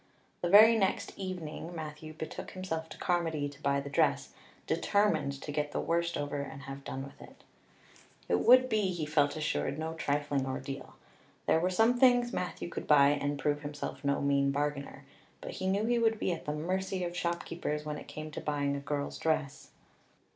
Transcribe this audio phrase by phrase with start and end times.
[0.41, 4.33] The very next evening Matthew betook himself to Carmody to buy the dress,
[4.65, 7.43] determined to get the worst over and have done with it.
[8.27, 10.95] It would be, he felt assured, no trifling ordeal.
[11.45, 15.05] There were some things Matthew could buy and prove himself no mean bargainer;
[15.39, 18.41] but he knew he would be at the mercy of shopkeepers when it came to
[18.41, 19.69] buying a girl's dress.